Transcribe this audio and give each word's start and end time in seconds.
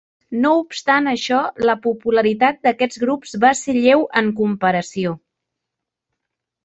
No 0.43 0.51
obstant 0.59 1.09
això, 1.09 1.41
la 1.69 1.75
popularitat 1.83 2.59
d'aquests 2.67 3.01
grups 3.03 3.37
va 3.47 3.53
ser 3.63 3.77
lleu 3.79 4.07
en 4.23 4.35
comparació. 4.41 5.17